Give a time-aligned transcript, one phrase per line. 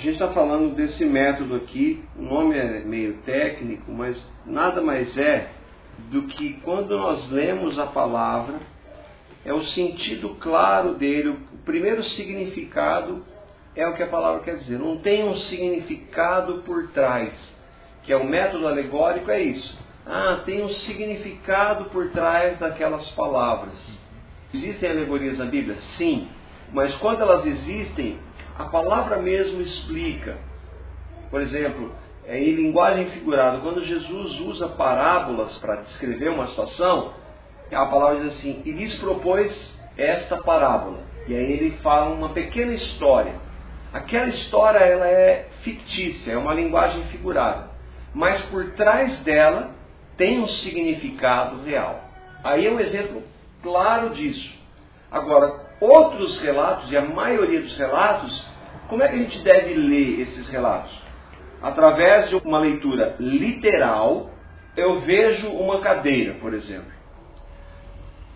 [0.00, 5.14] A gente está falando desse método aqui, o nome é meio técnico, mas nada mais
[5.18, 5.50] é
[6.10, 8.54] do que quando nós lemos a palavra,
[9.44, 13.22] é o sentido claro dele, o primeiro significado
[13.76, 14.78] é o que a palavra quer dizer.
[14.78, 17.34] Não tem um significado por trás,
[18.02, 19.78] que é o método alegórico, é isso.
[20.06, 23.74] Ah, tem um significado por trás daquelas palavras.
[24.54, 25.76] Existem alegorias na Bíblia?
[25.98, 26.26] Sim.
[26.72, 28.18] Mas quando elas existem,
[28.60, 30.36] a palavra mesmo explica.
[31.30, 31.92] Por exemplo,
[32.26, 37.14] é, em linguagem figurada, quando Jesus usa parábolas para descrever uma situação,
[37.72, 39.50] a palavra diz assim: e lhes propôs
[39.96, 40.98] esta parábola.
[41.26, 43.32] E aí ele fala uma pequena história.
[43.92, 47.70] Aquela história ela é fictícia, é uma linguagem figurada,
[48.14, 49.70] mas por trás dela
[50.16, 52.04] tem um significado real.
[52.44, 53.22] Aí é um exemplo
[53.62, 54.50] claro disso.
[55.10, 58.46] Agora, outros relatos, e a maioria dos relatos,
[58.88, 60.92] como é que a gente deve ler esses relatos?
[61.62, 64.30] Através de uma leitura literal,
[64.76, 66.90] eu vejo uma cadeira, por exemplo.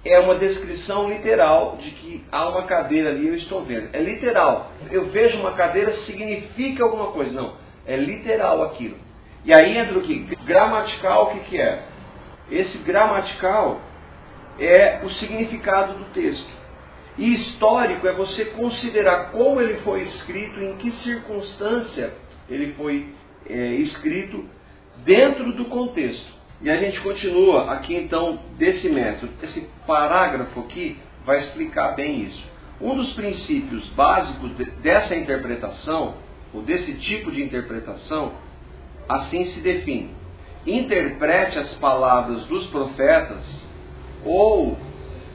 [0.05, 3.89] É uma descrição literal de que há uma cadeira ali, eu estou vendo.
[3.95, 4.70] É literal.
[4.91, 7.33] Eu vejo uma cadeira, significa alguma coisa.
[7.33, 7.55] Não,
[7.86, 8.97] é literal aquilo.
[9.45, 10.19] E aí entra o que?
[10.45, 11.83] Gramatical, o que, que é?
[12.51, 13.81] Esse gramatical
[14.58, 16.53] é o significado do texto.
[17.17, 22.12] E histórico é você considerar como ele foi escrito, em que circunstância
[22.48, 23.15] ele foi
[23.48, 24.45] é, escrito
[25.05, 26.35] dentro do contexto.
[26.61, 29.33] E a gente continua aqui então desse método.
[29.42, 32.45] Esse parágrafo aqui vai explicar bem isso.
[32.81, 36.15] Um dos princípios básicos dessa interpretação,
[36.53, 38.33] ou desse tipo de interpretação,
[39.09, 40.11] assim se define.
[40.67, 43.42] Interprete as palavras dos profetas
[44.25, 44.77] ou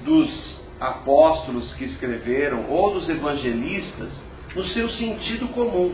[0.04, 4.10] dos apóstolos que escreveram ou dos evangelistas
[4.56, 5.94] no seu sentido comum,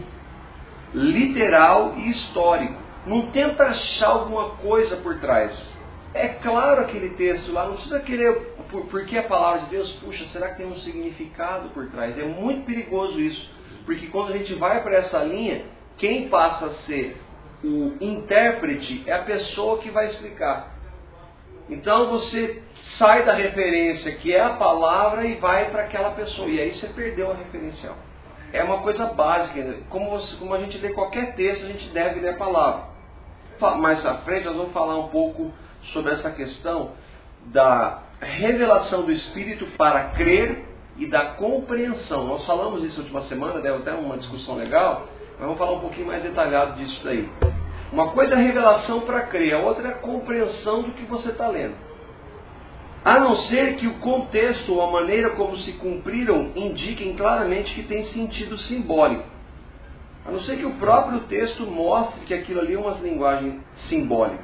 [0.94, 2.76] literal e histórico.
[3.06, 5.52] Não tenta achar alguma coisa por trás.
[6.14, 8.56] É claro aquele texto lá, não precisa querer,
[8.90, 12.18] porque a palavra de Deus, puxa, será que tem um significado por trás?
[12.18, 13.50] É muito perigoso isso,
[13.86, 15.66] porque quando a gente vai para essa linha,
[15.98, 17.18] quem passa a ser
[17.64, 20.74] o intérprete é a pessoa que vai explicar.
[21.70, 22.62] Então você
[22.98, 26.48] sai da referência que é a palavra e vai para aquela pessoa.
[26.48, 27.96] E aí você perdeu a referencial.
[28.54, 29.62] É uma coisa básica.
[29.62, 29.82] Né?
[29.90, 32.96] Como, você, como a gente lê qualquer texto, a gente deve ler a palavra.
[33.80, 35.52] Mais à frente nós vamos falar um pouco
[35.94, 36.92] sobre essa questão
[37.46, 40.66] da revelação do Espírito para crer
[40.98, 42.26] e da compreensão.
[42.26, 46.08] Nós falamos isso última semana, deu até uma discussão legal, mas vamos falar um pouquinho
[46.08, 47.30] mais detalhado disso daí.
[47.92, 51.30] Uma coisa é a revelação para crer, a outra é a compreensão do que você
[51.30, 51.76] está lendo.
[53.06, 57.84] A não ser que o contexto ou a maneira como se cumpriram indiquem claramente que
[57.84, 59.24] tem sentido simbólico.
[60.26, 64.44] A não ser que o próprio texto mostre que aquilo ali é uma linguagem simbólica.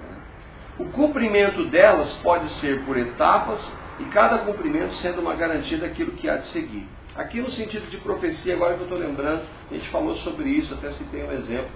[0.77, 3.59] O cumprimento delas pode ser por etapas
[3.99, 6.87] e cada cumprimento sendo uma garantia daquilo que há de seguir.
[7.15, 10.71] Aqui no sentido de profecia, agora que eu estou lembrando, a gente falou sobre isso,
[10.75, 11.71] até citei um exemplo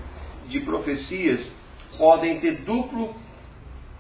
[0.48, 1.42] de profecias
[1.98, 3.16] podem ter duplo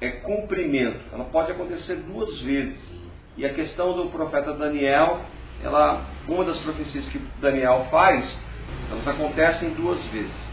[0.02, 1.00] é, cumprimento.
[1.14, 2.80] Ela pode acontecer duas vezes.
[3.38, 5.22] E a questão do profeta Daniel,
[5.64, 8.26] ela, uma das profecias que Daniel faz,
[8.92, 10.46] elas acontecem duas vezes.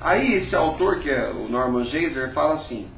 [0.00, 2.88] Aí esse autor, que é o Norman Geiser, fala assim: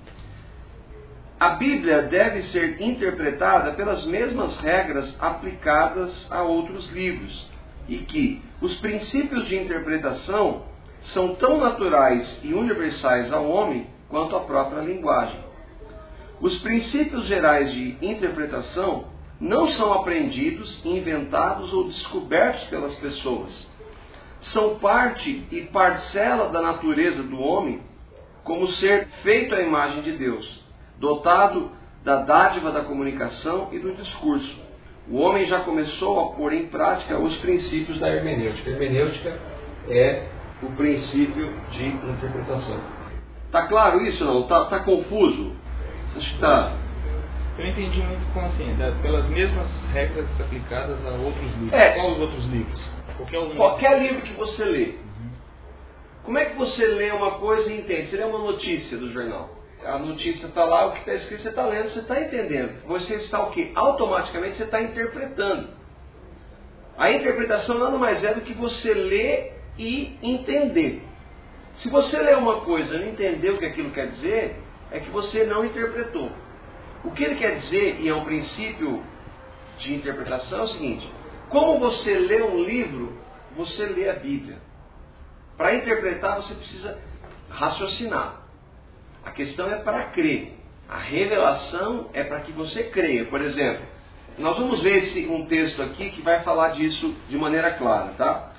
[1.38, 7.48] a Bíblia deve ser interpretada pelas mesmas regras aplicadas a outros livros,
[7.88, 10.64] e que os princípios de interpretação
[11.14, 15.38] são tão naturais e universais ao homem quanto a própria linguagem.
[16.41, 19.04] Os princípios gerais de interpretação
[19.41, 23.50] não são aprendidos, inventados ou descobertos pelas pessoas.
[24.53, 27.81] São parte e parcela da natureza do homem
[28.43, 30.65] como ser feito à imagem de Deus,
[30.98, 31.71] dotado
[32.03, 34.59] da dádiva da comunicação e do discurso.
[35.09, 38.71] O homem já começou a pôr em prática os princípios da hermenêutica.
[38.71, 39.38] A hermenêutica
[39.88, 40.27] é
[40.62, 42.99] o princípio de interpretação.
[43.50, 44.42] Está claro isso não?
[44.42, 45.56] Está tá confuso?
[46.16, 46.72] Acho que está.
[47.58, 51.72] Eu entendi muito como assim, pelas mesmas regras aplicadas a outros livros.
[51.72, 51.91] É.
[51.91, 52.91] Qual os outros livros?
[53.16, 53.56] Qualquer.
[53.56, 54.84] Qualquer livro que você lê.
[54.84, 55.30] Uhum.
[56.22, 58.10] Como é que você lê uma coisa e entende?
[58.10, 59.50] Você lê uma notícia do jornal.
[59.84, 62.86] A notícia está lá, o que está escrito você está lendo, você está entendendo.
[62.86, 63.72] Você está o quê?
[63.74, 65.70] Automaticamente você está interpretando.
[66.96, 71.03] A interpretação nada mais é do que você lê e entender.
[71.82, 74.56] Se você lê uma coisa e não entendeu o que aquilo quer dizer,
[74.91, 76.30] é que você não interpretou.
[77.04, 79.03] O que ele quer dizer, e é um princípio
[79.78, 81.10] de interpretação, é o seguinte:
[81.48, 83.18] como você lê um livro,
[83.56, 84.59] você lê a Bíblia.
[85.56, 86.98] Para interpretar, você precisa
[87.48, 88.42] raciocinar.
[89.24, 90.54] A questão é para crer.
[90.88, 93.27] A revelação é para que você creia.
[93.27, 93.84] Por exemplo,
[94.38, 98.49] nós vamos ver esse, um texto aqui que vai falar disso de maneira clara, tá?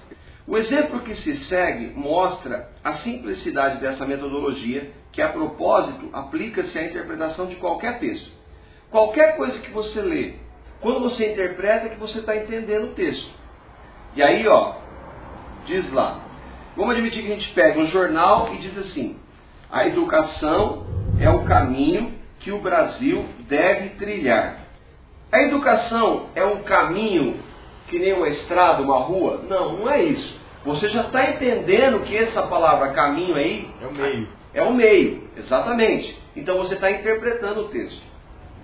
[0.51, 6.88] O exemplo que se segue mostra a simplicidade dessa metodologia, que a propósito aplica-se à
[6.88, 8.30] interpretação de qualquer texto.
[8.89, 10.33] Qualquer coisa que você lê,
[10.81, 13.31] quando você interpreta, é que você está entendendo o texto.
[14.13, 14.74] E aí, ó,
[15.68, 16.19] diz lá.
[16.75, 19.18] Vamos admitir que a gente pega um jornal e diz assim:
[19.71, 20.86] a educação
[21.18, 24.57] é o caminho que o Brasil deve trilhar.
[25.31, 27.39] A educação é um caminho
[27.88, 29.45] que nem uma estrada, uma rua?
[29.47, 30.40] Não, não é isso.
[30.63, 34.27] Você já está entendendo que essa palavra caminho aí é o meio.
[34.53, 36.15] É o meio, exatamente.
[36.35, 38.01] Então você está interpretando o texto.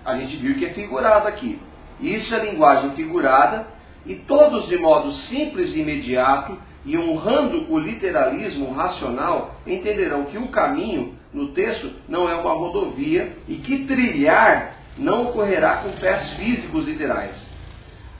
[0.04, 1.60] A gente viu que é figurado aqui.
[2.00, 3.66] Isso é linguagem figurada
[4.06, 10.48] e todos de modo simples e imediato e honrando o literalismo racional entenderão que o
[10.48, 16.84] caminho no texto não é uma rodovia e que trilhar não ocorrerá com pés físicos
[16.84, 17.34] literais.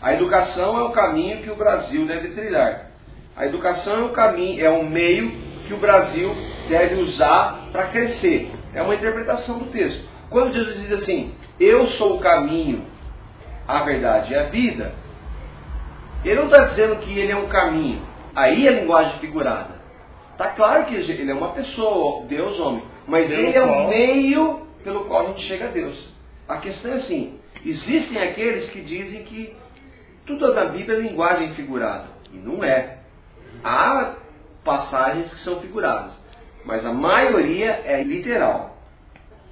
[0.03, 2.88] A educação é o caminho que o Brasil deve trilhar.
[3.39, 5.31] A educação é o caminho, é o meio
[5.69, 6.35] que o Brasil
[6.69, 8.51] deve usar para crescer.
[8.75, 10.05] É uma interpretação do texto.
[10.29, 12.83] Quando Jesus diz assim, eu sou o caminho,
[13.67, 14.93] a verdade e a vida,
[16.25, 18.03] ele não está dizendo que ele é um caminho.
[18.35, 19.79] Aí é linguagem figurada.
[20.33, 22.83] Está claro que ele é uma pessoa, Deus homem.
[23.07, 25.97] Mas ele é o meio pelo qual a gente chega a Deus.
[26.49, 29.55] A questão é assim: existem aqueles que dizem que
[30.27, 32.07] tudo da Bíblia é linguagem figurada.
[32.33, 32.98] E não é.
[33.65, 34.15] Há
[34.65, 36.13] passagens que são figuradas,
[36.65, 38.77] mas a maioria é literal.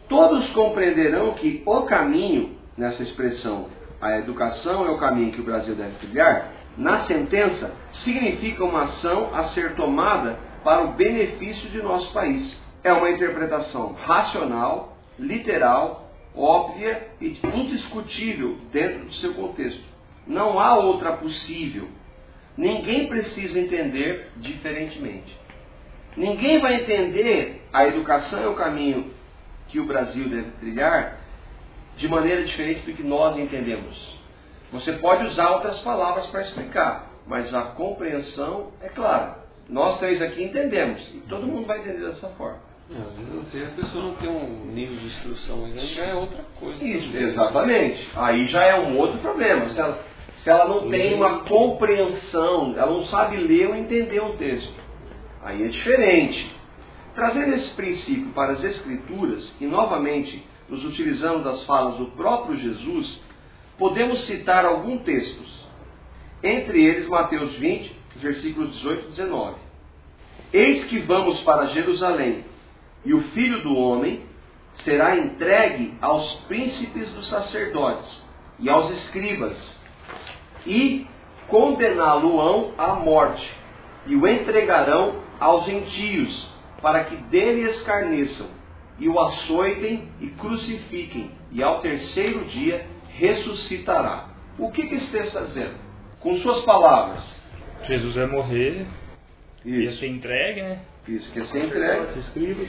[0.08, 3.68] Todos compreenderão que o caminho, nessa expressão,
[4.00, 7.72] a educação é o caminho que o Brasil deve trilhar, na sentença,
[8.04, 12.54] significa uma ação a ser tomada para o benefício de nosso país.
[12.84, 19.80] É uma interpretação racional, literal, óbvia e indiscutível dentro do seu contexto.
[20.26, 21.88] Não há outra possível.
[22.56, 25.36] Ninguém precisa entender diferentemente.
[26.16, 29.10] Ninguém vai entender a educação é o caminho
[29.68, 31.18] que o Brasil deve trilhar
[31.96, 34.16] de maneira diferente do que nós entendemos.
[34.72, 39.44] Você pode usar outras palavras para explicar, mas a compreensão é clara.
[39.68, 42.60] Nós três aqui entendemos, e todo mundo vai entender dessa forma.
[42.88, 46.84] Às vezes a pessoa não tem um nível de instrução ainda, já é outra coisa.
[46.84, 48.08] Isso, exatamente.
[48.14, 49.68] Aí já é um outro problema.
[49.70, 49.98] Se ela,
[50.46, 54.74] se ela não tem uma compreensão, ela não sabe ler ou entender um texto.
[55.42, 56.54] Aí é diferente.
[57.16, 63.20] Trazendo esse princípio para as Escrituras, e novamente nos utilizando das falas do próprio Jesus,
[63.76, 65.66] podemos citar alguns textos.
[66.44, 69.54] Entre eles, Mateus 20, versículos 18 e 19.
[70.52, 72.44] Eis que vamos para Jerusalém,
[73.04, 74.22] e o filho do homem
[74.84, 78.08] será entregue aos príncipes dos sacerdotes
[78.60, 79.75] e aos escribas,
[80.66, 81.06] e
[81.48, 83.48] condená-lo-ão à morte,
[84.06, 86.48] e o entregarão aos gentios,
[86.82, 88.48] para que dele escarneçam,
[88.98, 92.86] e o açoitem e crucifiquem, e ao terceiro dia
[93.18, 94.26] ressuscitará.
[94.58, 95.74] O que, que esse texto está dizendo?
[96.20, 97.22] Com suas palavras.
[97.86, 98.86] Jesus vai morrer,
[99.64, 99.80] Isso.
[99.80, 100.80] ia ser entregue, né?
[101.06, 102.18] Isso, que é ser entregue.
[102.20, 102.68] Escribas,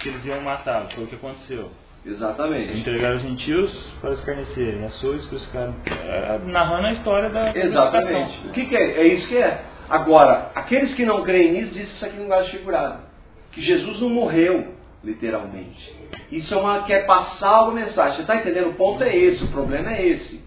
[0.00, 1.70] que eles iam matar, foi o que aconteceu.
[2.04, 2.78] Exatamente.
[2.78, 5.74] Entregaram os gentios para escarnecerem, açoites crucificaram.
[5.86, 8.48] É, narrando a história da Exatamente.
[8.48, 9.00] O que, que é?
[9.00, 9.64] É isso que é.
[9.88, 13.02] Agora, aqueles que não creem nisso dizem isso aqui no linguagem figurado.
[13.52, 15.92] Que Jesus não morreu, literalmente.
[16.30, 18.16] Isso é uma quer passar uma mensagem.
[18.16, 18.70] Você está entendendo?
[18.70, 20.40] O ponto é esse, o problema é esse.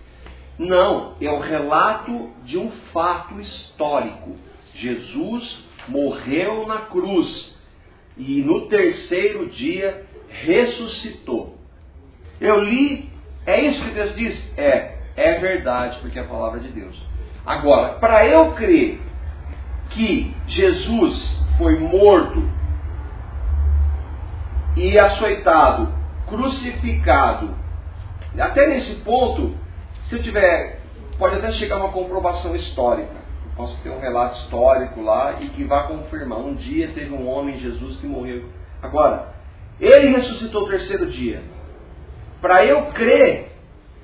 [0.57, 4.37] Não, é o relato de um fato histórico.
[4.75, 7.53] Jesus morreu na cruz
[8.17, 10.05] e no terceiro dia
[10.41, 11.57] ressuscitou.
[12.41, 13.09] Eu li,
[13.45, 14.57] é isso que Deus diz?
[14.57, 16.99] É, é verdade, porque é a palavra de Deus.
[17.45, 18.99] Agora, para eu crer
[19.91, 22.49] que Jesus foi morto
[24.75, 25.93] e açoitado,
[26.27, 27.53] crucificado,
[28.39, 29.55] até nesse ponto,
[30.09, 30.79] se eu tiver,
[31.19, 33.13] pode até chegar uma comprovação histórica.
[33.45, 36.39] Eu posso ter um relato histórico lá e que vá confirmar.
[36.39, 38.49] Um dia teve um homem, Jesus, que morreu.
[38.81, 39.32] Agora,
[39.79, 41.41] ele ressuscitou o terceiro dia.
[42.41, 43.51] Para eu crer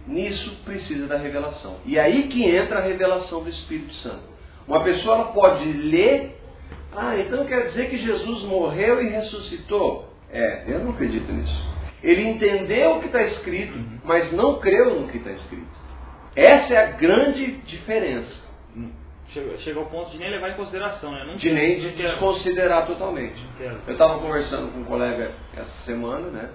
[0.08, 1.78] nisso, precisa da revelação.
[1.86, 4.24] E aí que entra a revelação do Espírito Santo.
[4.68, 6.38] Uma pessoa ela pode ler,
[6.96, 10.10] ah, então quer dizer que Jesus morreu e ressuscitou?
[10.32, 11.70] É, eu não acredito nisso.
[12.04, 15.68] Ele entendeu o que está escrito, mas não creu no que está escrito.
[16.36, 18.32] Essa é a grande diferença.
[19.34, 21.24] Chega, chega ao ponto de nem levar em consideração, né?
[21.26, 23.40] Não de nem de desconsiderar totalmente.
[23.88, 26.50] Eu estava conversando com um colega essa semana, né?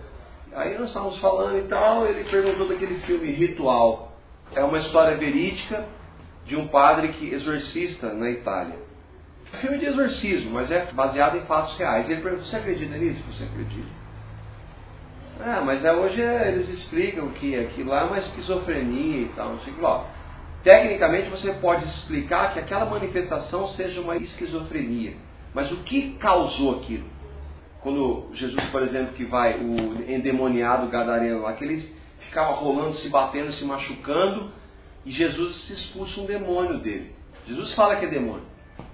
[0.55, 4.13] Aí nós estávamos falando e tal, ele perguntou daquele filme Ritual.
[4.55, 5.85] É uma história verídica
[6.47, 8.79] de um padre que exorcista na Itália.
[9.53, 12.09] É filme de exorcismo, mas é baseado em fatos reais.
[12.09, 13.21] Ele perguntou, você acredita nisso?
[13.33, 14.05] Você acredita?
[15.41, 19.51] Ah, mas é, hoje é, eles explicam que aquilo lá é uma esquizofrenia e tal,
[19.51, 20.07] não sei o que lá.
[20.65, 25.13] Tecnicamente você pode explicar que aquela manifestação seja uma esquizofrenia.
[25.53, 27.05] Mas o que causou aquilo?
[27.83, 33.09] Quando Jesus, por exemplo, que vai, o endemoniado gadareno lá, que ele ficava rolando, se
[33.11, 34.51] batendo, se machucando,
[35.05, 37.13] e Jesus se expulsa um demônio dele.
[37.47, 38.47] Jesus fala que é demônio.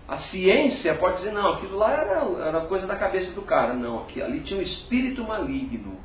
[0.09, 3.75] A ciência pode dizer, não, aquilo lá era, era coisa da cabeça do cara.
[3.75, 6.01] Não, aqui, ali tinha um espírito maligno.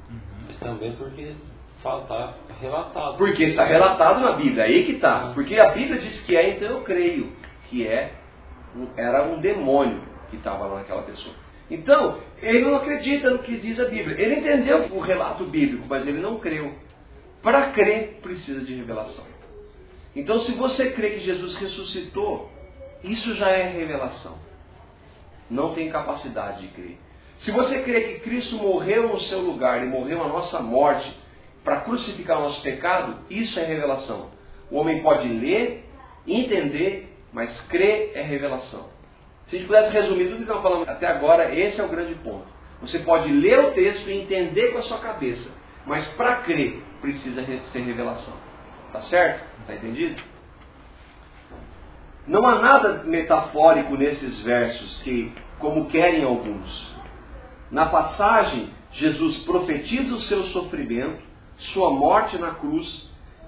[0.48, 1.34] Mas também porque
[2.01, 3.17] está relatado.
[3.17, 5.31] Porque está relatado na Bíblia, aí que está.
[5.33, 7.31] Porque a Bíblia diz que é, então eu creio
[7.69, 8.13] que é,
[8.97, 11.35] era um demônio que estava lá naquela pessoa.
[11.69, 14.19] Então, ele não acredita no que diz a Bíblia.
[14.19, 16.73] Ele entendeu o relato bíblico, mas ele não creu.
[17.41, 19.25] Para crer, precisa de revelação.
[20.15, 22.51] Então, se você crê que Jesus ressuscitou,
[23.03, 24.37] isso já é revelação.
[25.49, 26.97] Não tem capacidade de crer.
[27.43, 31.11] Se você crê que Cristo morreu no seu lugar e morreu a nossa morte
[31.65, 34.29] para crucificar o nosso pecado, isso é revelação.
[34.72, 35.84] O homem pode ler,
[36.25, 38.88] entender, mas crer é revelação.
[39.50, 42.13] Se a gente pudesse resumir tudo que nós falamos até agora, esse é o grande
[42.15, 42.45] ponto.
[42.81, 45.50] Você pode ler o texto e entender com a sua cabeça,
[45.86, 48.34] mas para crer precisa ser revelação.
[48.91, 49.43] Tá certo?
[49.65, 50.22] Tá entendido?
[52.27, 56.95] Não há nada metafórico nesses versos que, como querem alguns.
[57.72, 61.22] Na passagem, Jesus profetiza o seu sofrimento,
[61.74, 62.88] sua morte na cruz,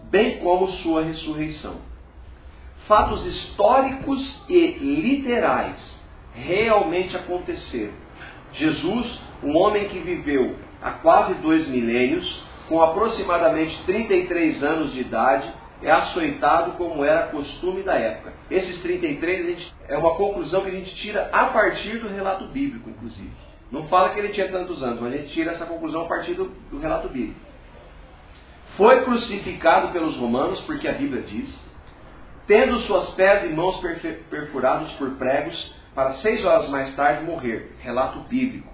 [0.09, 1.75] bem como sua ressurreição.
[2.87, 5.77] Fatos históricos e literais
[6.33, 7.93] realmente aconteceram.
[8.53, 15.51] Jesus, um homem que viveu há quase dois milênios, com aproximadamente 33 anos de idade,
[15.81, 18.33] é açoitado como era costume da época.
[18.49, 22.89] Esses 33 gente, é uma conclusão que a gente tira a partir do relato bíblico,
[22.89, 23.31] inclusive.
[23.71, 26.33] Não fala que ele tinha tantos anos, mas a gente tira essa conclusão a partir
[26.33, 27.39] do, do relato bíblico.
[28.77, 31.49] Foi crucificado pelos romanos, porque a Bíblia diz,
[32.45, 33.81] tendo suas pés e mãos
[34.29, 37.75] perfurados por pregos, para seis horas mais tarde morrer.
[37.81, 38.71] Relato bíblico.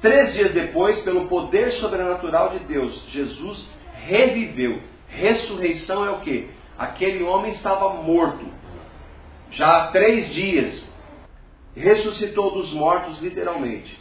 [0.00, 4.80] Três dias depois, pelo poder sobrenatural de Deus, Jesus reviveu.
[5.08, 6.50] Ressurreição é o que?
[6.76, 8.44] Aquele homem estava morto.
[9.52, 10.82] Já há três dias.
[11.76, 13.96] Ressuscitou dos mortos, literalmente.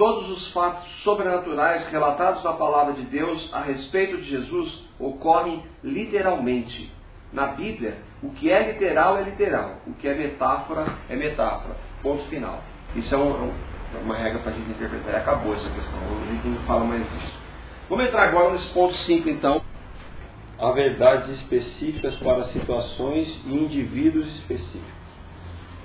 [0.00, 6.90] Todos os fatos sobrenaturais relatados na palavra de Deus a respeito de Jesus ocorrem literalmente.
[7.34, 11.76] Na Bíblia, o que é literal é literal, o que é metáfora é metáfora.
[12.02, 12.62] Ponto final.
[12.96, 13.52] Isso é um,
[14.02, 15.16] uma regra para a gente interpretar.
[15.16, 15.98] Acabou essa questão.
[16.00, 17.34] A gente não fala mais isso.
[17.90, 19.60] Vamos entrar agora nesse ponto 5, então.
[20.58, 25.00] Há verdades específicas para situações e indivíduos específicos.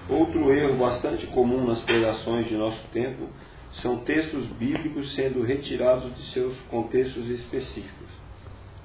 [0.07, 3.27] Outro erro bastante comum nas pregações de nosso tempo
[3.81, 8.07] são textos bíblicos sendo retirados de seus contextos específicos.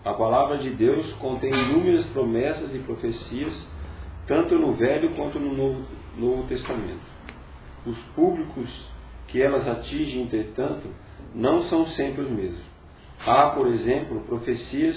[0.04, 3.52] A palavra de Deus contém inúmeras promessas e profecias,
[4.26, 5.84] tanto no Velho quanto no Novo,
[6.16, 7.10] Novo Testamento.
[7.86, 8.68] Os públicos
[9.28, 10.88] que elas atingem, entretanto,
[11.34, 12.70] não são sempre os mesmos.
[13.26, 14.96] Há, por exemplo, profecias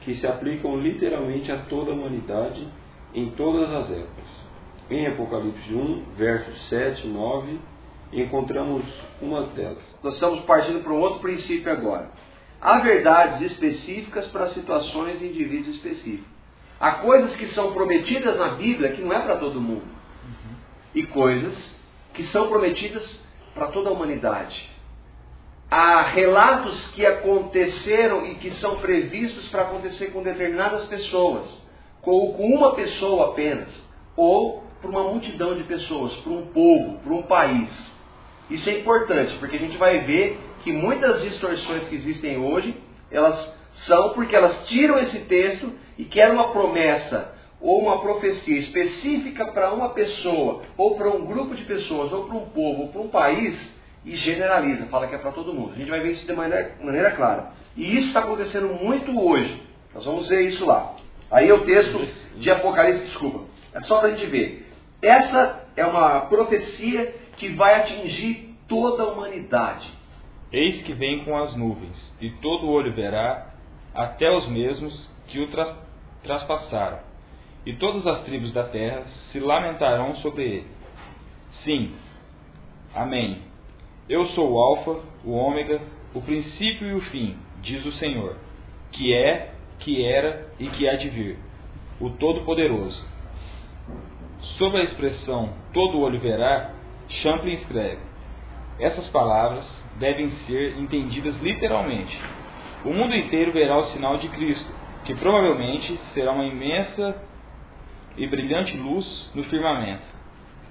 [0.00, 2.66] que se aplicam literalmente a toda a humanidade
[3.14, 4.48] em todas as épocas.
[4.90, 7.58] Em Apocalipse 1, versos 7 e 9,
[8.12, 8.84] encontramos
[9.20, 9.82] uma delas.
[10.02, 12.10] Nós estamos partindo para um outro princípio agora.
[12.60, 16.26] Há verdades específicas para situações e indivíduos específicos.
[16.80, 19.82] Há coisas que são prometidas na Bíblia que não é para todo mundo.
[19.82, 20.56] Uhum.
[20.94, 21.54] E coisas
[22.14, 23.04] que são prometidas
[23.54, 24.68] para toda a humanidade.
[25.70, 31.46] Há relatos que aconteceram e que são previstos para acontecer com determinadas pessoas,
[32.02, 33.68] ou com uma pessoa apenas,
[34.16, 37.68] ou por uma multidão de pessoas, por um povo, por um país.
[38.50, 42.74] Isso é importante, porque a gente vai ver que muitas distorções que existem hoje,
[43.10, 43.52] elas
[43.86, 49.72] são porque elas tiram esse texto e querem uma promessa ou uma profecia específica para
[49.72, 53.08] uma pessoa, ou para um grupo de pessoas, ou para um povo, ou para um
[53.08, 53.58] país,
[54.04, 55.72] e generaliza, fala que é para todo mundo.
[55.74, 57.50] A gente vai ver isso de maneira, maneira clara.
[57.76, 59.60] E isso está acontecendo muito hoje.
[59.94, 60.94] Nós vamos ver isso lá.
[61.30, 63.44] Aí é o texto de Apocalipse, desculpa.
[63.74, 64.66] É só para a gente ver.
[65.02, 69.88] Essa é uma profecia que vai atingir toda a humanidade.
[70.52, 73.54] Eis que vem com as nuvens, e todo olho verá,
[73.94, 75.76] até os mesmos que o tra
[76.22, 77.08] traspassaram
[77.68, 80.66] e todas as tribos da terra se lamentarão sobre ele.
[81.64, 81.92] Sim.
[82.94, 83.42] Amém.
[84.08, 85.78] Eu sou o Alfa, o Ômega,
[86.14, 88.36] o princípio e o fim, diz o Senhor,
[88.92, 91.38] que é, que era e que há de vir,
[92.00, 93.06] o Todo-Poderoso.
[94.56, 96.70] Sobre a expressão todo olho verá,
[97.22, 97.98] Champlin escreve:
[98.78, 99.64] Essas palavras
[99.98, 102.18] devem ser entendidas literalmente.
[102.84, 104.72] O mundo inteiro verá o sinal de Cristo,
[105.04, 107.16] que provavelmente será uma imensa
[108.16, 110.02] e brilhante luz no firmamento.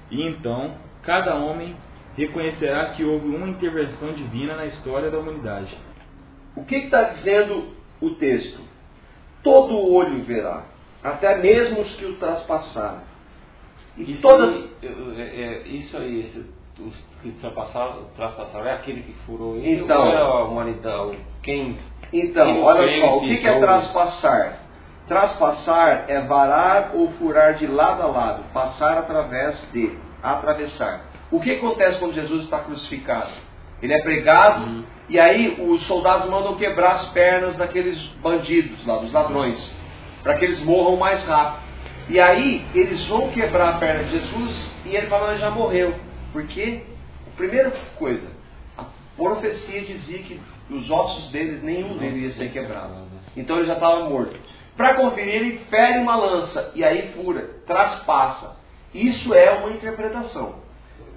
[0.09, 1.75] E então, cada homem
[2.15, 5.75] reconhecerá que houve uma intervenção divina na história da humanidade.
[6.55, 8.59] O que está dizendo o texto?
[9.43, 10.65] Todo olho verá,
[11.03, 13.01] até mesmo os que o traspassaram.
[13.97, 14.63] E isso, todas...
[14.83, 16.45] é, é, isso aí, esse,
[16.81, 21.17] os que traspassaram, traspassaram, é aquele que furou ele então, ou é a humanidade?
[21.41, 21.77] Quem?
[22.13, 24.59] Então, quem olha só, o que, que é traspassar?
[25.07, 31.05] Traspassar é varar ou furar de lado a lado, passar através de, atravessar.
[31.31, 33.31] O que acontece quando Jesus está crucificado?
[33.81, 34.83] Ele é pregado uhum.
[35.09, 39.59] e aí os soldados mandam quebrar as pernas daqueles bandidos lá, dos ladrões,
[40.23, 41.66] para que eles morram mais rápido.
[42.09, 45.93] E aí eles vão quebrar a perna de Jesus e ele fala, ele já morreu.
[46.31, 46.83] Porque,
[47.35, 48.27] primeira coisa,
[48.77, 48.85] a
[49.15, 53.07] profecia dizia que os ossos deles, nenhum deles ia ser quebrado.
[53.35, 54.37] Então ele já estava morto.
[54.75, 58.57] Para conferir, ele fere uma lança e aí fura, traspassa.
[58.93, 60.67] Isso é uma interpretação.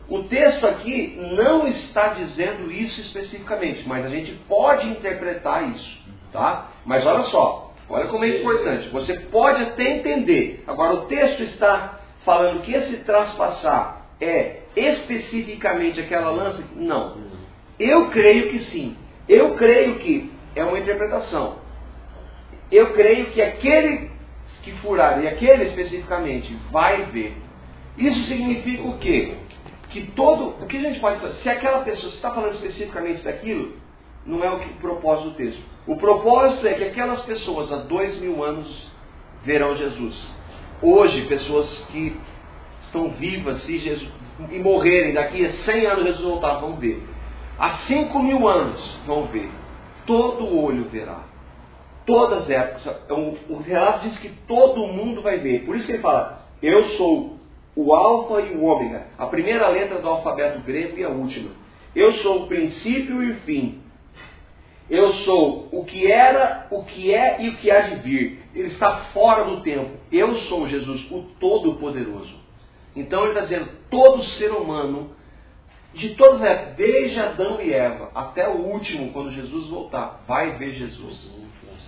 [0.08, 5.98] O texto aqui não está dizendo isso especificamente, mas a gente pode interpretar isso,
[6.32, 6.68] tá?
[6.84, 8.88] Mas olha só, olha como é importante.
[8.88, 10.64] Você pode até entender.
[10.66, 16.62] Agora o texto está falando que esse traspassar é especificamente aquela lança?
[16.76, 17.16] Não.
[17.78, 18.96] Eu creio que sim.
[19.28, 21.60] Eu creio que é uma interpretação
[22.70, 24.10] eu creio que aquele
[24.62, 27.34] que furar, e aquele especificamente, vai ver.
[27.96, 29.34] Isso significa o quê?
[29.88, 30.62] Que todo.
[30.62, 31.34] O que a gente pode fazer?
[31.42, 33.74] Se aquela pessoa está falando especificamente daquilo,
[34.30, 35.60] não é o, que, o propósito do texto.
[35.86, 38.90] O propósito é que aquelas pessoas há dois mil anos
[39.44, 40.16] verão Jesus.
[40.82, 42.16] Hoje, pessoas que
[42.84, 44.10] estão vivas se Jesus,
[44.50, 47.02] e morrerem, daqui a 100 anos Jesus voltar, vão ver.
[47.58, 49.50] Há 5 mil anos vão ver.
[50.06, 51.30] Todo olho verá
[52.10, 52.86] todas as épocas.
[53.10, 55.64] O, é o relato diz que todo mundo vai ver.
[55.64, 57.38] Por isso que ele fala, eu sou
[57.76, 61.50] o alfa e o ômega, a primeira letra do alfabeto grego e a última.
[61.94, 63.80] Eu sou o princípio e o fim.
[64.90, 68.42] Eu sou o que era, o que é e o que há de vir.
[68.54, 69.90] Ele está fora do tempo.
[70.10, 72.34] Eu sou Jesus, o Todo-Poderoso.
[72.96, 75.12] Então ele está dizendo, todo ser humano,
[75.94, 80.74] de as épocas, desde Adão e Eva até o último, quando Jesus voltar, vai ver
[80.74, 81.40] Jesus.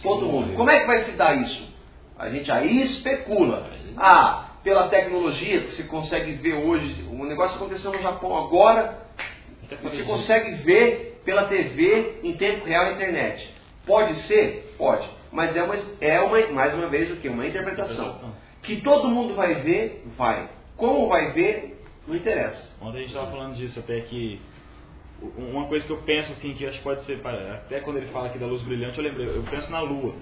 [0.02, 0.54] Todo mundo.
[0.56, 1.72] Como é que vai se dar isso?
[2.18, 3.70] A gente aí especula.
[3.96, 8.98] Ah, pela tecnologia que você consegue ver hoje, o negócio aconteceu no Japão agora,
[9.76, 13.48] você consegue ver pela TV em tempo real na internet.
[13.86, 14.74] Pode ser?
[14.76, 15.08] Pode.
[15.30, 17.28] Mas é uma, é uma mais uma vez o que?
[17.28, 18.34] Uma interpretação.
[18.62, 20.48] Que todo mundo vai ver, vai.
[20.76, 22.62] Como vai ver, não interessa.
[22.80, 24.40] Ontem a gente estava falando disso até que
[25.36, 28.26] uma coisa que eu penso assim, que acho que pode ser, até quando ele fala
[28.26, 30.14] aqui da luz brilhante, eu lembrei, eu penso na lua.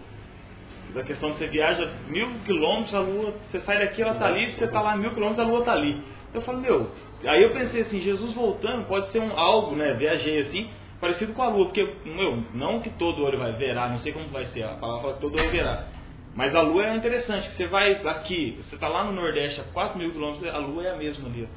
[0.94, 4.52] Da questão de você viaja mil quilômetros, a lua, você sai daqui, ela está ali,
[4.52, 6.02] você está lá mil quilômetros, a lua está ali.
[6.34, 6.90] Eu falo, meu,
[7.24, 11.42] aí eu pensei assim, Jesus voltando pode ser um algo, né, viajei assim, parecido com
[11.42, 14.64] a lua, porque, meu, não que todo olho vai verá, não sei como vai ser,
[14.64, 15.84] a palavra todo olho verá.
[16.34, 19.98] Mas a lua é interessante, você vai aqui, você está lá no Nordeste a 4
[19.98, 21.48] mil quilômetros, a lua é a mesma ali.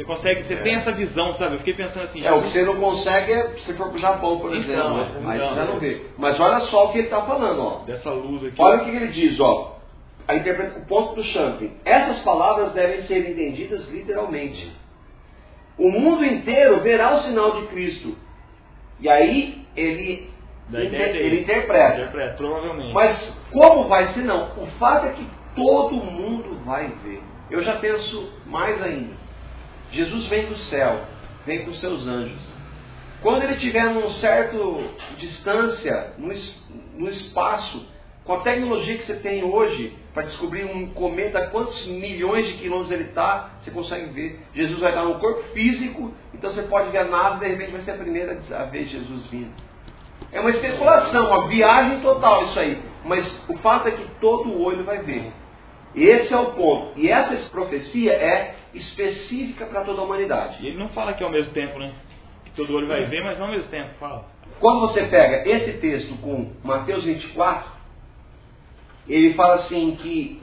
[0.00, 0.62] Você consegue, você é.
[0.62, 1.56] tem essa visão, sabe?
[1.56, 2.24] Eu fiquei pensando assim.
[2.24, 5.18] É, o que você não consegue é se for para o Japão, por então, exemplo.
[5.18, 6.02] Então, Aí você não vê.
[6.16, 7.84] Mas olha só o que ele está falando, ó.
[7.84, 8.54] Dessa luz aqui.
[8.58, 9.78] Olha o que ele diz, ó.
[10.26, 10.78] A interpreta...
[10.78, 11.72] O ponto do Champlin.
[11.84, 14.72] Essas palavras devem ser entendidas literalmente.
[15.80, 18.14] O mundo inteiro verá o sinal de Cristo.
[19.00, 20.30] E aí ele,
[20.68, 21.16] inter...
[21.16, 22.00] ele interpreta.
[22.02, 22.92] Interpreta, provavelmente.
[22.92, 23.18] Mas
[23.50, 24.50] como vai ser não?
[24.62, 27.22] O fato é que todo mundo vai ver.
[27.50, 29.14] Eu já penso mais ainda.
[29.90, 31.00] Jesus vem do céu,
[31.46, 32.50] vem com seus anjos.
[33.22, 34.84] Quando ele estiver num certo
[35.16, 36.28] distância, no,
[36.98, 37.86] no espaço,
[38.30, 42.92] com a tecnologia que você tem hoje, para descobrir um cometa, quantos milhões de quilômetros
[42.92, 44.38] ele está, você consegue ver.
[44.54, 47.80] Jesus vai estar no corpo físico, então você pode ver a e de repente vai
[47.80, 49.50] ser a primeira a ver Jesus vindo.
[50.30, 52.80] É uma especulação, uma viagem total isso aí.
[53.04, 55.32] Mas o fato é que todo o olho vai ver.
[55.96, 57.00] Esse é o ponto.
[57.00, 60.58] E essa profecia é específica para toda a humanidade.
[60.62, 61.94] E ele não fala que é ao mesmo tempo, né?
[62.44, 63.90] Que todo olho vai ver, mas não ao mesmo tempo.
[63.98, 64.24] Fala.
[64.60, 67.79] Quando você pega esse texto com Mateus 24,
[69.14, 70.40] ele fala assim que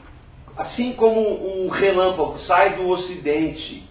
[0.56, 3.88] assim como um relâmpago sai do ocidente,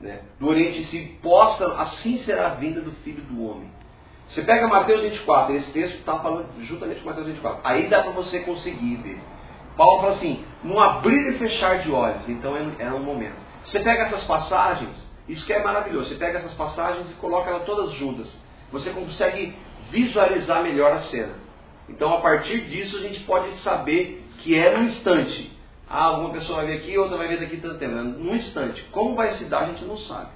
[0.00, 3.68] né, do oriente se posta, assim será a vinda do Filho do Homem.
[4.30, 7.60] Você pega Mateus 24, esse texto está falando juntamente com Mateus 24.
[7.64, 9.18] Aí dá para você conseguir ver.
[9.76, 12.28] Paulo fala assim, no abrir e fechar de olhos.
[12.28, 13.36] Então é, é um momento.
[13.66, 14.90] Você pega essas passagens,
[15.28, 16.08] isso que é maravilhoso.
[16.08, 18.26] Você pega essas passagens e coloca elas todas juntas.
[18.72, 19.56] Você consegue
[19.90, 21.43] visualizar melhor a cena.
[21.88, 25.52] Então a partir disso a gente pode saber que é no instante.
[25.88, 27.94] Ah, uma pessoa vai vir aqui, outra vai vir daqui tanto tempo.
[27.94, 28.82] Num instante.
[28.90, 30.28] Como vai se dar, a gente não sabe.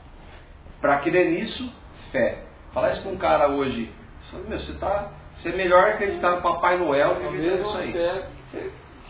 [0.81, 1.73] Para crer nisso,
[2.13, 2.45] fé.
[2.73, 3.91] Falar isso com um cara hoje,
[4.47, 5.13] meu, você tá.
[5.37, 7.93] Você é melhor acreditar no Papai Noel que viver isso aí.
[7.93, 8.23] Fé,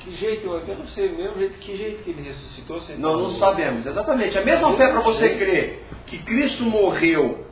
[0.04, 2.80] que jeito, eu não sei mesmo jeito, que jeito que ele ressuscitou.
[2.98, 4.38] Nós não sabemos, exatamente.
[4.38, 7.47] A mesma fé para você crer que Cristo morreu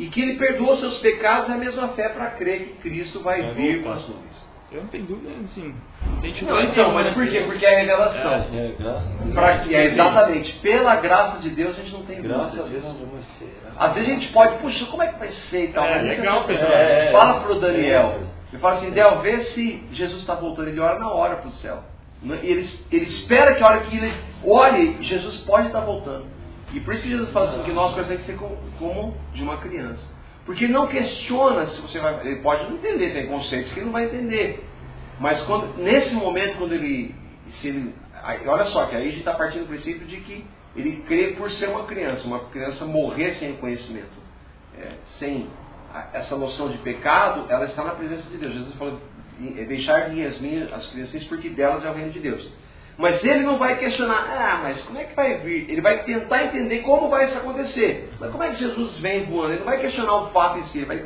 [0.00, 3.38] e que ele perdoou seus pecados é a mesma fé para crer que Cristo vai
[3.42, 4.50] é vir com as nuvens.
[4.72, 5.74] Eu não tenho dúvida, sim.
[6.46, 7.40] Não, então, mas por quê?
[7.40, 8.32] Porque é a revelação.
[8.32, 10.52] É, é, graça, pra, é, exatamente.
[10.60, 12.64] Pela graça de Deus a gente não tem graça dúvida.
[12.64, 13.44] A Deus não vai ser.
[13.44, 13.72] Né?
[13.76, 15.84] Às vezes a gente pode, puxa, como é que vai ser e tal.
[15.84, 16.72] É, legal, pessoal.
[16.72, 18.20] É, fala pro Daniel.
[18.50, 20.68] Ele fala assim, Del, vê se Jesus está voltando.
[20.68, 21.80] Ele ora na hora para o céu.
[22.22, 26.39] E ele, ele espera que a hora que ele olhe, Jesus pode estar voltando.
[26.72, 28.36] E por isso que Jesus fala assim, que nós precisamos ser
[28.78, 30.02] como, de uma criança.
[30.46, 32.26] Porque ele não questiona se você vai.
[32.26, 34.64] Ele pode não entender, tem conceitos que ele não vai entender.
[35.18, 37.14] Mas quando, nesse momento, quando ele.
[37.60, 37.94] Se ele
[38.46, 40.44] olha só, que aí a gente está partindo do princípio de que
[40.76, 44.10] ele crê por ser uma criança, uma criança morrer sem conhecimento,
[44.78, 45.48] é, sem
[46.12, 48.54] essa noção de pecado, ela está na presença de Deus.
[48.54, 49.00] Jesus falou:
[49.68, 52.48] deixar vir as minhas as crianças porque delas é o reino de Deus.
[52.98, 55.70] Mas ele não vai questionar, ah, mas como é que vai vir?
[55.70, 58.10] Ele vai tentar entender como vai isso acontecer.
[58.20, 59.52] Mas como é que Jesus vem voando?
[59.52, 60.98] Ele não vai questionar o fato em si, ele vai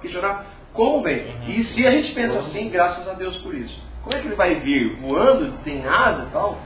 [0.00, 1.26] questionar como vem.
[1.48, 3.76] E se a gente pensa assim, graças a Deus por isso.
[4.02, 4.96] Como é que ele vai vir?
[4.96, 6.58] Voando, tem asa e tal?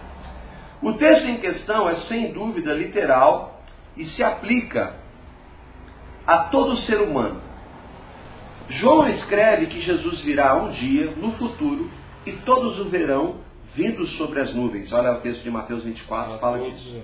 [0.82, 3.62] O texto em questão é sem dúvida literal
[3.96, 4.94] e se aplica
[6.26, 7.40] a todo ser humano.
[8.68, 11.90] João escreve que Jesus virá um dia, no futuro,
[12.26, 13.36] e todos o verão
[13.74, 14.92] vindo sobre as nuvens.
[14.92, 17.02] Olha o texto de Mateus 24, fala disso.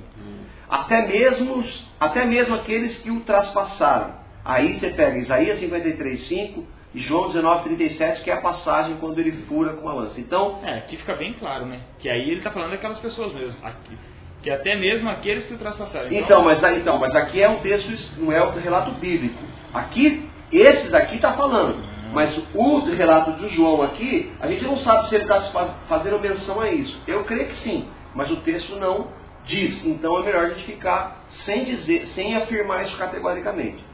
[0.68, 1.64] Até mesmo,
[1.98, 4.14] até mesmo aqueles que o traspassaram.
[4.44, 9.18] Aí você pega Isaías 53, 5 e João 19, 37, que é a passagem quando
[9.18, 10.20] ele fura com uma lança.
[10.20, 10.60] Então.
[10.64, 11.80] É, aqui fica bem claro, né?
[11.98, 13.54] Que aí ele está falando daquelas pessoas mesmo.
[13.62, 13.96] Aqui.
[14.42, 16.06] Que até mesmo aqueles que o traspassaram.
[16.06, 19.38] Então, então, mas, então, mas aqui é um texto, não é o relato bíblico.
[19.74, 21.89] Aqui, esse daqui está falando.
[22.12, 25.40] Mas o relato de João aqui, a gente não sabe se ele está
[25.88, 26.98] fazendo menção a isso.
[27.06, 29.08] Eu creio que sim, mas o texto não
[29.44, 29.84] diz.
[29.84, 33.84] Então é melhor a gente ficar sem dizer, sem afirmar isso categoricamente.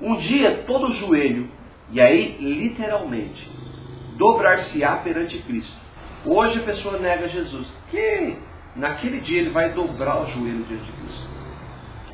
[0.00, 1.48] Um dia todo joelho,
[1.90, 3.50] e aí literalmente,
[4.16, 5.82] dobrar-se-á perante Cristo.
[6.24, 7.66] Hoje a pessoa nega Jesus.
[7.90, 8.36] Que
[8.76, 11.32] naquele dia ele vai dobrar o joelho diante de Cristo.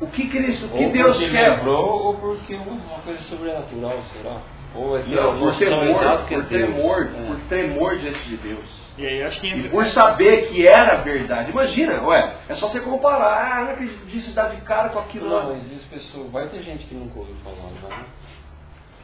[0.01, 1.57] O que Cristo, o que ou Deus quer?
[1.57, 4.41] Lembrou, ou porque uma coisa sobrenatural, será?
[4.75, 7.27] Ou é não, por temor, por tremor, é.
[7.27, 8.79] por tremor diante de Deus.
[8.97, 11.51] E aí acho que e por saber que era verdade.
[11.51, 15.29] Imagina, ué, é só você comparar, ah, não acredito disso, dá de cara com aquilo
[15.29, 15.45] não, lá.
[15.45, 18.05] Mas isso, pessoa, vai ter gente que nunca ouviu falar, né?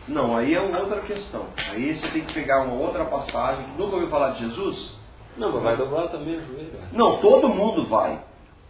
[0.08, 1.46] Não, aí é uma outra questão.
[1.72, 4.96] Aí você tem que pegar uma outra passagem, nunca ouviu falar de Jesus.
[5.38, 6.72] Não, mas vai dobrar também o joelho.
[6.92, 8.20] Não, todo mundo vai.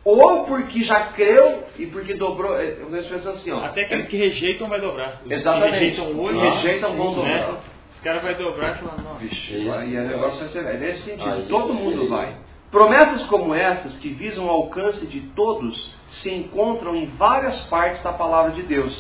[0.05, 2.55] Ou porque já creu e porque dobrou.
[2.59, 3.65] É, eu vejo pensando assim, ó.
[3.65, 5.21] Até aqueles que rejeitam vai dobrar.
[5.25, 5.71] Os Exatamente.
[5.71, 7.51] Que rejeitam hoje, rejeitam vão dobrar.
[7.51, 7.57] Né?
[7.95, 9.15] Os caras vão dobrar e falar, não.
[9.15, 10.63] Vixe, aí o negócio vai ser.
[10.63, 11.27] É nesse sentido.
[11.27, 12.35] Aí, todo mundo vai.
[12.69, 18.13] Promessas como essas, que visam o alcance de todos, se encontram em várias partes da
[18.13, 18.93] palavra de Deus.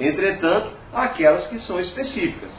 [0.00, 2.50] Entretanto, aquelas que são específicas.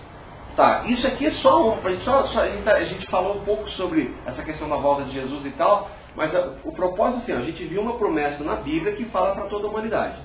[0.55, 1.85] Tá, isso aqui é só um.
[1.85, 5.03] A gente, só, só, gente, a gente falou um pouco sobre essa questão da volta
[5.03, 8.55] de Jesus e tal, mas a, o propósito assim, a gente viu uma promessa na
[8.55, 10.17] Bíblia que fala para toda a humanidade.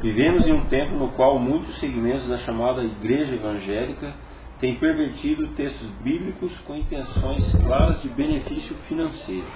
[0.00, 4.14] Vivemos em um tempo no qual muitos segmentos da chamada igreja evangélica
[4.60, 9.46] têm pervertido textos bíblicos com intenções claras de benefício financeiro.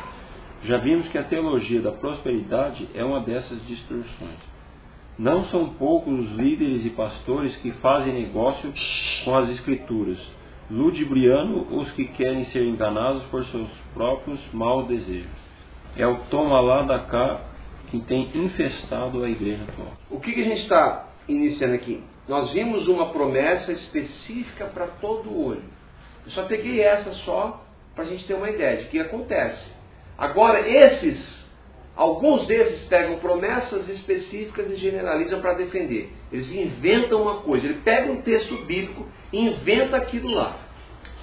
[0.64, 4.54] Já vimos que a teologia da prosperidade é uma dessas distorções.
[5.16, 8.72] Não são poucos os líderes e pastores que fazem negócio
[9.24, 10.18] com as escrituras,
[10.68, 15.43] ludibriando os que querem ser enganados por seus próprios maus desejos
[15.96, 17.40] é o toma lá da cá
[17.90, 19.92] que tem infestado a igreja atual.
[20.10, 22.02] O que, que a gente está iniciando aqui?
[22.28, 25.62] Nós vimos uma promessa específica para todo olho.
[26.24, 27.62] Eu só peguei essa só
[27.94, 29.62] para a gente ter uma ideia de que acontece.
[30.16, 31.18] Agora, esses,
[31.94, 36.10] alguns desses pegam promessas específicas e generalizam para defender.
[36.32, 37.66] Eles inventam uma coisa.
[37.66, 40.56] Ele pega um texto bíblico e inventa aquilo lá.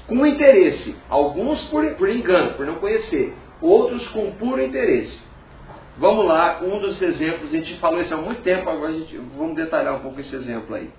[0.07, 0.95] Com interesse.
[1.09, 5.19] Alguns por, por engano, por não conhecer outros com puro interesse.
[5.97, 9.15] Vamos lá, um dos exemplos, a gente falou isso há muito tempo, agora a gente,
[9.37, 10.89] vamos detalhar um pouco esse exemplo aí.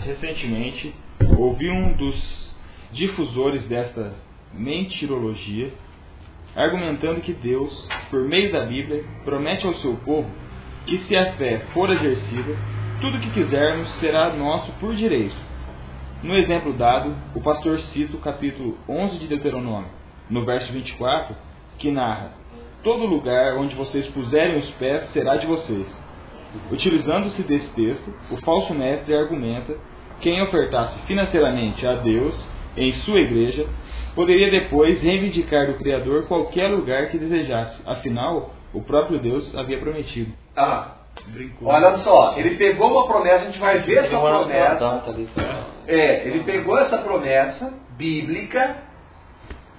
[0.00, 0.94] Recentemente,
[1.38, 2.52] ouvi um dos
[2.92, 4.12] difusores desta
[4.52, 5.72] mentirologia
[6.54, 7.72] argumentando que Deus,
[8.10, 10.30] por meio da Bíblia, promete ao seu povo
[10.86, 12.56] que se a fé for exercida,
[13.00, 15.34] tudo que quisermos será nosso por direito.
[16.22, 19.88] No exemplo dado, o pastor cita o capítulo 11 de Deuteronômio,
[20.30, 21.34] no verso 24,
[21.78, 22.32] que narra:
[22.82, 25.86] Todo lugar onde vocês puserem os pés será de vocês.
[26.70, 29.74] Utilizando-se desse texto, o falso mestre argumenta
[30.20, 32.34] quem ofertasse financeiramente a Deus
[32.76, 33.66] em sua igreja
[34.14, 37.80] poderia depois reivindicar do Criador qualquer lugar que desejasse.
[37.84, 40.32] Afinal, o próprio Deus havia prometido.
[40.56, 40.92] Ah,
[41.26, 41.68] Brincou.
[41.68, 45.00] olha só, ele pegou uma promessa, a gente vai ver essa promessa.
[45.86, 48.76] É, ele pegou essa promessa bíblica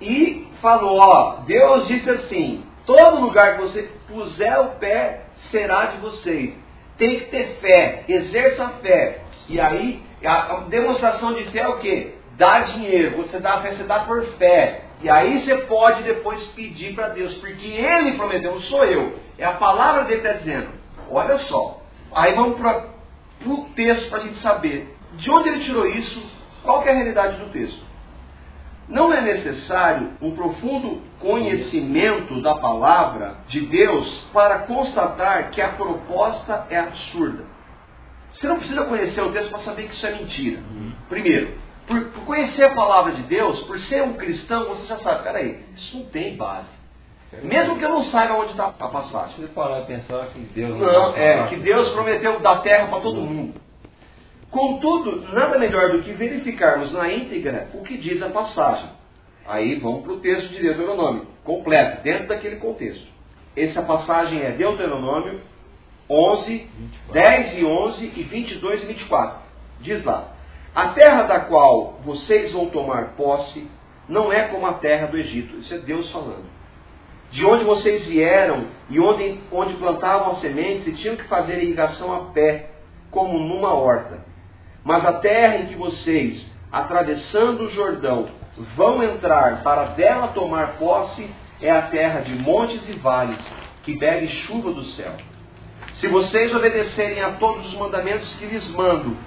[0.05, 5.97] e falou, ó, Deus disse assim, todo lugar que você puser o pé será de
[5.97, 6.53] vocês.
[6.97, 9.19] Tem que ter fé, exerça a fé.
[9.49, 12.13] E aí, a demonstração de fé é o quê?
[12.37, 14.81] dá dinheiro, você dá fé, você dá por fé.
[15.01, 19.19] E aí você pode depois pedir para Deus, porque Ele prometeu, não sou eu.
[19.37, 20.69] É a palavra dele que está dizendo.
[21.09, 21.81] Olha só.
[22.13, 22.85] Aí vamos para
[23.45, 26.21] o texto para a gente saber de onde ele tirou isso,
[26.63, 27.84] qual é a realidade do texto.
[28.87, 36.67] Não é necessário um profundo conhecimento da palavra de Deus para constatar que a proposta
[36.69, 37.45] é absurda.
[38.31, 40.59] Você não precisa conhecer o texto para saber que isso é mentira.
[40.59, 40.91] Uhum.
[41.09, 45.23] Primeiro, por, por, conhecer a palavra de Deus, por ser um cristão, você já sabe,
[45.23, 46.75] peraí, isso não tem base.
[47.43, 49.35] Mesmo que eu não saiba onde está a passagem.
[49.35, 53.01] Você parar e pensar que Deus não, não é que Deus prometeu dar terra para
[53.01, 53.64] todo mundo.
[54.51, 58.89] Contudo, nada melhor do que verificarmos na íntegra o que diz a passagem.
[59.47, 63.05] Aí vamos para o texto de Deuteronômio, completo, dentro daquele contexto.
[63.55, 65.41] Essa passagem é Deuteronômio
[66.09, 66.67] 11,
[67.11, 69.39] 10 e 11 e 22 e 24.
[69.81, 70.35] Diz lá:
[70.75, 73.65] a terra da qual vocês vão tomar posse
[74.09, 75.57] não é como a terra do Egito.
[75.59, 76.45] Isso é Deus falando.
[77.31, 82.13] De onde vocês vieram e onde, onde plantavam as sementes e tinham que fazer irrigação
[82.13, 82.69] a pé,
[83.09, 84.19] como numa horta.
[84.85, 88.27] Mas a terra em que vocês, atravessando o Jordão,
[88.75, 91.27] vão entrar para dela tomar posse
[91.59, 93.39] é a terra de montes e vales,
[93.83, 95.13] que bebe chuva do céu.
[95.99, 99.17] Se vocês obedecerem a todos os mandamentos que lhes mando,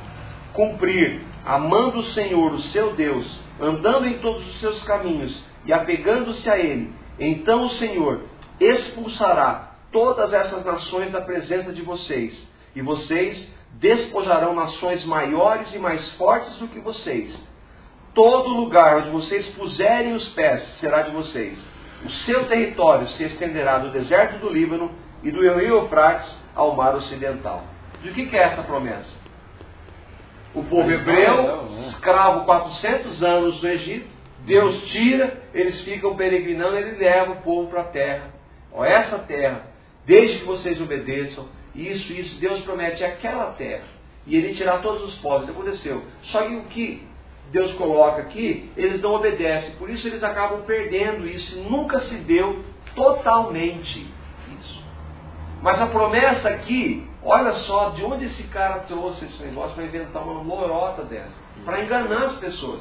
[0.52, 3.26] cumprir amando o Senhor, o seu Deus,
[3.60, 8.22] andando em todos os seus caminhos e apegando-se a Ele, então o Senhor
[8.60, 12.32] expulsará todas essas nações da presença de vocês,
[12.78, 13.36] e vocês
[13.72, 17.34] despojarão nações maiores e mais fortes do que vocês.
[18.14, 21.58] Todo lugar onde vocês puserem os pés será de vocês.
[22.04, 24.92] O seu território se estenderá do deserto do Líbano
[25.24, 27.64] e do Rio Eufrates ao mar ocidental.
[28.00, 29.10] De que, que é essa promessa?
[30.54, 34.06] O povo hebreu, escravo 400 anos no Egito,
[34.46, 38.30] Deus tira, eles ficam peregrinando, ele leva o povo para a terra.
[38.72, 39.62] Ó, essa terra,
[40.06, 43.84] desde que vocês obedeçam, isso, isso, Deus promete aquela terra.
[44.26, 45.48] E ele tirar todos os povos.
[45.48, 46.02] Aconteceu.
[46.24, 47.06] Só que o que
[47.50, 49.76] Deus coloca aqui, eles não obedecem.
[49.76, 51.56] Por isso eles acabam perdendo isso.
[51.62, 52.64] Nunca se deu
[52.94, 54.06] totalmente
[54.58, 54.82] isso.
[55.62, 60.22] Mas a promessa aqui Olha só de onde esse cara trouxe esse negócio para inventar
[60.22, 61.32] uma lorota dessa,
[61.64, 62.80] para enganar as pessoas.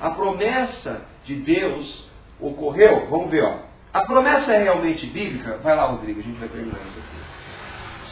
[0.00, 2.08] A promessa de Deus
[2.40, 3.56] ocorreu, vamos ver, ó.
[3.92, 5.58] A promessa é realmente bíblica?
[5.62, 7.18] Vai lá, Rodrigo, a gente vai terminar isso aqui.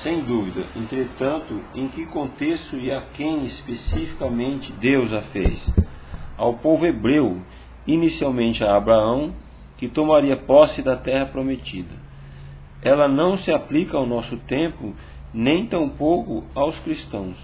[0.07, 0.65] Sem dúvida.
[0.77, 5.61] Entretanto, em que contexto e a quem especificamente Deus a fez?
[6.39, 7.43] Ao povo hebreu,
[7.89, 9.35] inicialmente a Abraão,
[9.77, 11.91] que tomaria posse da terra prometida.
[12.85, 14.95] Ela não se aplica ao nosso tempo
[15.35, 17.37] nem tampouco aos cristãos.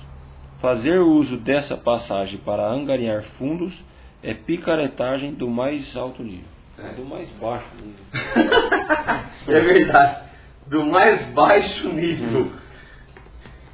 [0.61, 3.75] Fazer uso dessa passagem para angariar fundos
[4.22, 6.46] é picaretagem do mais alto nível.
[6.79, 6.92] É.
[6.92, 8.05] Do mais baixo nível.
[9.48, 10.31] é verdade.
[10.66, 12.42] Do mais baixo nível.
[12.42, 12.53] Hum.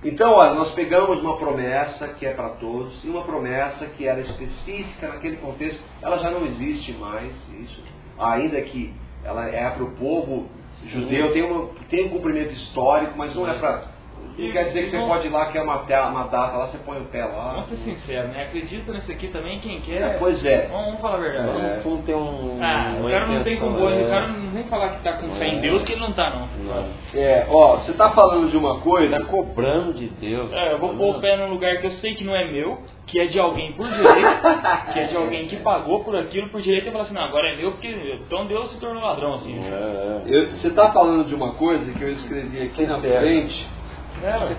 [0.04, 4.20] Então, olha, nós pegamos uma promessa que é para todos e uma promessa que era
[4.20, 5.80] específica naquele contexto.
[6.00, 7.82] Ela já não existe mais, isso.
[8.16, 10.48] Ainda que ela é para o povo
[10.86, 13.97] judeu, tem, uma, tem um cumprimento histórico, mas não é para
[14.38, 16.78] Não quer dizer que você pode ir lá, que é uma, uma data lá, você
[16.78, 17.52] põe o pé lá.
[17.54, 18.42] Vamos ser sinceros, né?
[18.44, 20.00] Acredita nisso aqui também quem quer.
[20.02, 20.68] É, pois é.
[20.70, 21.76] Vamos, vamos falar a verdade.
[21.76, 22.58] No fundo tem um.
[22.62, 24.02] Ah, o cara não tem com né?
[24.04, 25.60] o cara não vem falar que tá com fé em É.
[25.60, 26.48] Deus que ele não tá, não.
[26.64, 26.88] Não.
[27.14, 29.18] É, ó, você tá falando de uma coisa.
[29.18, 30.52] Tá cobrando de Deus.
[30.52, 32.78] É, eu vou pôr o pé num lugar que eu sei que não é meu,
[33.06, 34.40] que é de alguém por direito,
[34.92, 37.48] que é de alguém que pagou por aquilo por direito e falar assim, não, agora
[37.52, 37.88] é meu porque
[38.24, 39.58] então Deus se tornou ladrão, assim.
[39.64, 43.20] É, Eu- você tá falando de uma coisa que eu escrevi aqui na Certo.
[43.20, 43.77] frente.
[44.22, 44.56] É,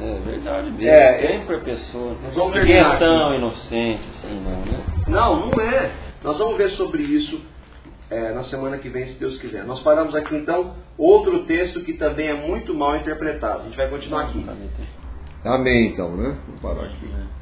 [0.00, 0.88] é verdade mesmo.
[0.88, 2.16] É, Sempre a pessoa.
[2.22, 4.84] Nós vamos Ninguém terminar é tão inocente assim, não, né?
[5.08, 5.90] Não, não é.
[6.22, 7.40] Nós vamos ver sobre isso
[8.10, 9.64] é, na semana que vem, se Deus quiser.
[9.64, 13.60] Nós paramos aqui então outro texto que também é muito mal interpretado.
[13.60, 14.44] A gente vai continuar aqui.
[15.44, 16.36] Amém, então, né?
[16.46, 17.06] Vamos parar aqui.
[17.06, 17.41] É.